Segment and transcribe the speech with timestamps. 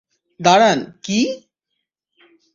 [0.39, 1.19] দাঁড়ান, কী?